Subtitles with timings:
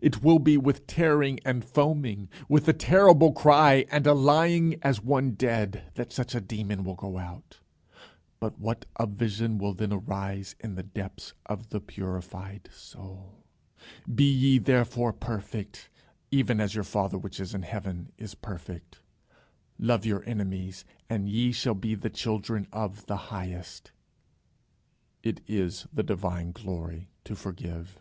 [0.00, 5.04] It will be with tearing and foaming, with a terrible cry and a lying as
[5.04, 7.60] one dead, that such a demon will go out.
[8.40, 13.44] But what a vision will then arise in the depths of the purified soul!
[14.12, 15.88] "Be ye therefore perfect,
[16.32, 18.98] even as your father which is in heaven is perfect."
[19.78, 23.92] "Love your enemies, and ye shall be the children of the highest."
[25.22, 28.00] It is the divine glory to forgive.